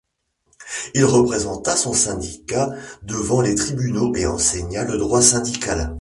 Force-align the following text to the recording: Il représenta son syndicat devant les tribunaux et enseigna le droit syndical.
Il 0.95 1.05
représenta 1.05 1.75
son 1.75 1.93
syndicat 1.93 2.71
devant 3.03 3.39
les 3.39 3.53
tribunaux 3.53 4.15
et 4.15 4.25
enseigna 4.25 4.83
le 4.83 4.97
droit 4.97 5.21
syndical. 5.21 5.89